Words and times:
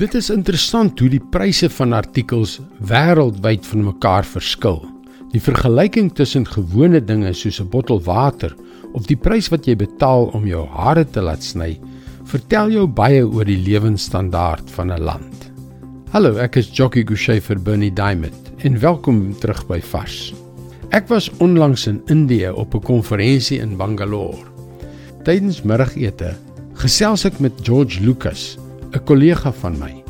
Dit 0.00 0.14
is 0.16 0.30
interessant 0.32 0.96
hoe 1.02 1.10
die 1.12 1.20
pryse 1.20 1.68
van 1.74 1.92
artikels 1.92 2.54
wêreldwyd 2.88 3.66
van 3.68 3.82
mekaar 3.84 4.24
verskil. 4.24 4.78
Die 5.34 5.42
vergelyking 5.44 6.06
tussen 6.16 6.46
gewone 6.48 7.02
dinge 7.04 7.34
soos 7.36 7.60
'n 7.60 7.68
bottel 7.68 8.00
water 8.06 8.54
of 8.94 9.04
die 9.06 9.16
prys 9.16 9.50
wat 9.52 9.66
jy 9.66 9.76
betaal 9.76 10.30
om 10.32 10.46
jou 10.46 10.64
hare 10.66 11.04
te 11.04 11.20
laat 11.20 11.42
sny, 11.42 11.76
vertel 12.24 12.70
jou 12.70 12.86
baie 12.86 13.20
oor 13.20 13.44
die 13.44 13.60
lewensstandaard 13.60 14.70
van 14.70 14.90
'n 14.90 15.04
land. 15.04 15.52
Hallo, 16.12 16.36
ek 16.38 16.56
is 16.56 16.72
Jockey 16.72 17.04
Gouchee 17.04 17.40
vir 17.40 17.60
Bernie 17.60 17.92
Diamond 17.92 18.52
en 18.64 18.80
welkom 18.80 19.38
terug 19.38 19.66
by 19.66 19.80
Vars. 19.80 20.32
Ek 20.92 21.08
was 21.08 21.30
onlangs 21.40 21.86
in 21.86 22.00
Indië 22.08 22.48
op 22.48 22.74
'n 22.74 22.80
konferensie 22.80 23.60
in 23.60 23.76
Bangalore. 23.76 24.48
Tydens 25.24 25.62
middagete 25.62 26.36
gesels 26.74 27.26
ek 27.26 27.38
met 27.38 27.52
George 27.62 28.00
Lucas, 28.00 28.56
'n 28.92 29.04
kollega 29.04 29.52
van 29.52 29.78
my. 29.78 30.02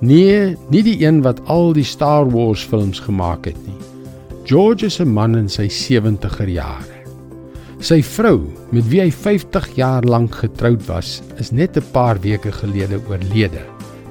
Nee, 0.00 0.56
nie 0.70 0.82
die 0.82 1.02
een 1.02 1.22
wat 1.22 1.40
al 1.46 1.72
die 1.72 1.84
Star 1.84 2.28
Wars 2.30 2.62
films 2.62 3.00
gemaak 3.00 3.46
het 3.50 3.58
nie. 3.66 3.78
George 4.44 4.86
is 4.86 5.00
'n 5.00 5.12
man 5.12 5.36
in 5.36 5.48
sy 5.48 5.68
70er 5.68 6.48
jare. 6.48 6.98
Sy 7.80 8.02
vrou, 8.02 8.40
met 8.70 8.88
wie 8.88 9.00
hy 9.00 9.10
50 9.10 9.76
jaar 9.76 10.02
lank 10.02 10.34
getroud 10.34 10.86
was, 10.86 11.22
is 11.38 11.50
net 11.50 11.76
'n 11.76 11.84
paar 11.92 12.18
weke 12.20 12.52
gelede 12.52 13.00
oorlede 13.08 13.62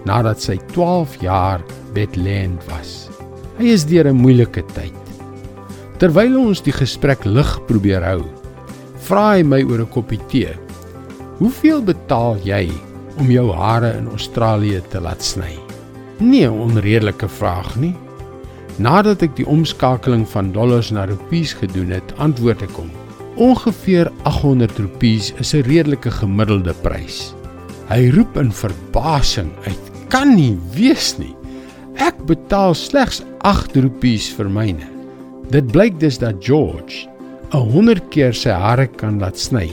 nadat 0.06 0.42
sy 0.42 0.58
12 0.74 1.22
jaar 1.22 1.62
bedlend 1.94 2.64
was. 2.70 3.10
Hy 3.58 3.66
is 3.74 3.86
deur 3.86 4.08
'n 4.08 4.16
moeilike 4.16 4.64
tyd. 4.74 4.94
Terwyl 6.00 6.38
ons 6.38 6.62
die 6.62 6.72
gesprek 6.72 7.26
lig 7.26 7.66
probeer 7.68 8.04
hou, 8.04 8.24
vra 9.08 9.36
hy 9.36 9.44
my 9.44 9.64
oor 9.64 9.80
'n 9.82 9.90
koppie 9.90 10.22
tee. 10.28 10.54
Hoeveel 11.40 11.82
betaal 11.82 12.38
jy 12.44 12.70
om 13.20 13.32
jou 13.32 13.52
hare 13.54 13.94
in 13.98 14.08
Australië 14.08 14.82
te 14.92 15.02
laat 15.02 15.24
sny? 15.24 15.58
Nie 16.20 16.48
'n 16.48 16.60
onredelike 16.60 17.28
vraag 17.28 17.76
nie. 17.76 17.96
Nadat 18.78 19.22
ek 19.22 19.36
die 19.36 19.48
omskakeling 19.48 20.28
van 20.30 20.52
dollars 20.52 20.92
na 20.92 21.06
rupies 21.06 21.54
gedoen 21.54 21.90
het, 21.92 22.14
antwoord 22.18 22.62
ek 22.62 22.76
hom: 22.78 22.92
Ongeveer 23.36 24.12
800 24.24 24.78
rupies 24.78 25.34
is 25.40 25.54
'n 25.54 25.62
redelike 25.62 26.12
gemiddelde 26.12 26.74
prys. 26.82 27.34
Hy 27.90 28.10
roep 28.10 28.38
in 28.38 28.52
verbasing 28.52 29.52
uit: 29.66 29.92
"Kan 30.10 30.36
nie 30.36 30.58
wees 30.74 31.18
nie. 31.18 31.36
Ek 31.96 32.26
betaal 32.26 32.74
slegs 32.74 33.24
8 33.42 33.76
rupies 33.76 34.34
vir 34.34 34.50
myne." 34.50 34.88
Dit 35.50 35.72
blyk 35.72 36.00
dus 36.00 36.18
dat 36.18 36.36
George 36.40 37.08
'n 37.54 37.70
100 37.72 38.10
keer 38.10 38.34
sy 38.34 38.50
hare 38.50 38.88
kan 38.88 39.20
laat 39.20 39.38
sny 39.38 39.70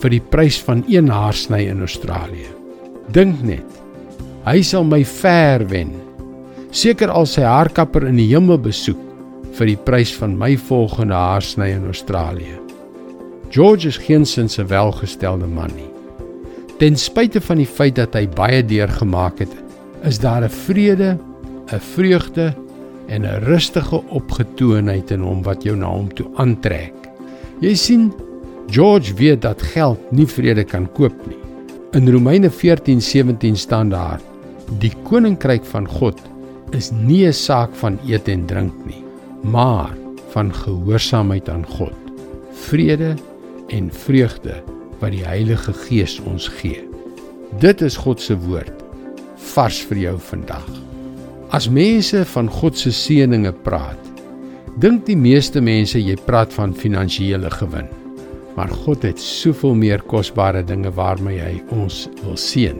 vir 0.00 0.10
die 0.10 0.24
prys 0.30 0.58
van 0.60 0.84
een 0.88 1.08
haarsny 1.08 1.68
in 1.70 1.80
Australië. 1.80 2.61
Dink 3.10 3.42
net. 3.42 3.66
Hy 4.46 4.62
sal 4.62 4.84
my 4.84 5.02
ver 5.04 5.64
wen. 5.70 5.90
Seker 6.70 7.10
al 7.10 7.26
sy 7.26 7.42
haarkapper 7.42 8.06
in 8.08 8.16
die 8.16 8.30
hemel 8.30 8.58
besoek 8.58 9.00
vir 9.58 9.68
die 9.68 9.80
prys 9.84 10.12
van 10.16 10.38
my 10.38 10.54
volgende 10.56 11.14
haarsny 11.18 11.72
in 11.74 11.84
Australië. 11.90 12.58
George 13.52 13.88
is 13.88 13.98
geensins 13.98 14.58
'n 14.58 14.66
welgestelde 14.68 15.46
man 15.46 15.70
nie. 15.76 15.90
Ten 16.78 16.96
spyte 16.96 17.40
van 17.40 17.58
die 17.58 17.66
feit 17.66 17.96
dat 17.96 18.14
hy 18.14 18.26
baie 18.26 18.62
deurgemaak 18.64 19.38
het, 19.38 19.52
is 20.02 20.18
daar 20.18 20.42
'n 20.44 20.48
vrede, 20.48 21.18
'n 21.72 21.80
vreugde 21.94 22.54
en 23.08 23.22
'n 23.22 23.44
rustige 23.44 24.02
opgetoonheid 24.08 25.10
in 25.10 25.20
hom 25.20 25.42
wat 25.42 25.62
jou 25.62 25.76
na 25.76 25.86
hom 25.86 26.08
toe 26.14 26.26
aantrek. 26.36 26.94
Jy 27.60 27.74
sien, 27.74 28.12
George 28.70 29.14
weet 29.14 29.42
dat 29.42 29.62
geld 29.62 30.12
nie 30.12 30.26
vrede 30.26 30.64
kan 30.64 30.88
koop 30.92 31.26
nie. 31.26 31.41
In 31.92 32.08
Romeine 32.08 32.50
14:17 32.50 33.52
staan 33.52 33.88
daar: 33.88 34.20
Die 34.78 34.92
koninkryk 35.02 35.64
van 35.64 35.88
God 35.88 36.20
is 36.70 36.90
nie 36.90 37.26
'n 37.26 37.32
saak 37.32 37.74
van 37.74 37.98
eet 38.08 38.28
en 38.28 38.46
drink 38.46 38.72
nie, 38.84 39.04
maar 39.42 39.92
van 40.28 40.54
gehoorsaamheid 40.54 41.48
aan 41.48 41.66
God, 41.66 41.92
vrede 42.52 43.14
en 43.68 43.92
vreugde 43.92 44.62
wat 44.98 45.10
die 45.10 45.24
Heilige 45.24 45.72
Gees 45.72 46.20
ons 46.20 46.48
gee. 46.48 46.88
Dit 47.58 47.80
is 47.80 47.96
God 47.96 48.20
se 48.20 48.38
woord 48.38 48.72
vars 49.36 49.82
vir 49.84 49.98
jou 49.98 50.18
vandag. 50.18 50.68
As 51.50 51.68
mense 51.68 52.24
van 52.24 52.48
God 52.48 52.78
se 52.78 52.90
seëninge 52.90 53.52
praat, 53.52 54.00
dink 54.78 55.06
die 55.06 55.16
meeste 55.16 55.60
mense 55.60 56.00
jy 56.00 56.16
praat 56.24 56.52
van 56.52 56.74
finansiële 56.74 57.50
gewin. 57.50 58.01
Maar 58.56 58.68
God 58.84 59.02
het 59.02 59.20
soveel 59.20 59.74
meer 59.74 60.02
kosbare 60.02 60.64
dinge 60.64 60.92
waarmee 60.92 61.40
hy 61.40 61.62
ons 61.72 62.08
wil 62.22 62.36
seën. 62.36 62.76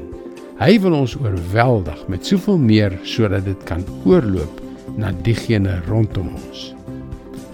Hy 0.60 0.76
wil 0.84 0.94
ons 0.94 1.16
oorweldig 1.18 2.02
met 2.12 2.26
soveel 2.26 2.58
meer 2.58 2.98
sodat 3.08 3.44
dit 3.48 3.64
kan 3.68 3.82
oorloop 4.04 4.60
na 5.00 5.12
diegene 5.24 5.80
rondom 5.88 6.28
ons. 6.36 6.74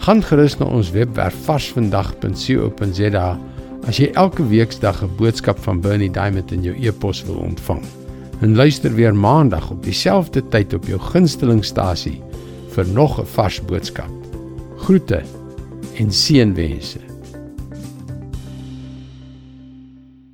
Gaan 0.05 0.23
gerus 0.25 0.59
na 0.59 0.67
ons 0.67 0.91
webwerf 0.95 1.37
varsvandag.co.za 1.47 3.29
as 3.89 4.01
jy 4.01 4.11
elke 4.21 4.45
weeksdag 4.45 5.03
'n 5.03 5.17
boodskap 5.17 5.59
van 5.65 5.81
Bernie 5.81 6.11
Diamond 6.11 6.53
in 6.53 6.63
jou 6.63 6.75
e-pos 6.77 7.25
wil 7.25 7.37
ontvang. 7.37 7.83
En 8.41 8.57
luister 8.57 8.95
weer 8.95 9.15
maandag 9.15 9.71
op 9.71 9.83
dieselfde 9.85 10.43
tyd 10.49 10.75
op 10.75 10.87
jou 10.87 11.01
gunstelingstasie 11.01 12.23
vir 12.75 12.87
nog 12.87 13.21
'n 13.21 13.27
vars 13.27 13.61
boodskap. 13.65 14.11
Groete 14.77 15.23
en 15.97 16.13
seënwense. 16.13 16.99